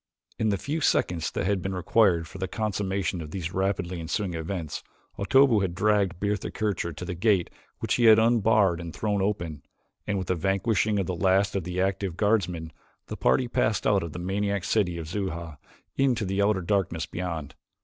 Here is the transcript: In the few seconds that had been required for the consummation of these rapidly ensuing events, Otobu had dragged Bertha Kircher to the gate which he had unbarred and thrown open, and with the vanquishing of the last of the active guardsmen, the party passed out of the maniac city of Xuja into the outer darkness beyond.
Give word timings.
In 0.39 0.49
the 0.49 0.57
few 0.57 0.81
seconds 0.81 1.29
that 1.29 1.45
had 1.45 1.61
been 1.61 1.75
required 1.75 2.27
for 2.27 2.39
the 2.39 2.47
consummation 2.47 3.21
of 3.21 3.29
these 3.29 3.53
rapidly 3.53 3.99
ensuing 3.99 4.33
events, 4.33 4.81
Otobu 5.19 5.59
had 5.61 5.75
dragged 5.75 6.19
Bertha 6.19 6.49
Kircher 6.49 6.91
to 6.91 7.05
the 7.05 7.13
gate 7.13 7.51
which 7.77 7.93
he 7.93 8.05
had 8.05 8.17
unbarred 8.17 8.81
and 8.81 8.95
thrown 8.95 9.21
open, 9.21 9.61
and 10.07 10.17
with 10.17 10.25
the 10.29 10.33
vanquishing 10.33 10.97
of 10.97 11.05
the 11.05 11.13
last 11.13 11.55
of 11.55 11.65
the 11.65 11.79
active 11.79 12.17
guardsmen, 12.17 12.71
the 13.09 13.15
party 13.15 13.47
passed 13.47 13.85
out 13.85 14.01
of 14.01 14.11
the 14.11 14.17
maniac 14.17 14.63
city 14.63 14.97
of 14.97 15.07
Xuja 15.07 15.59
into 15.97 16.25
the 16.25 16.41
outer 16.41 16.61
darkness 16.61 17.05
beyond. 17.05 17.53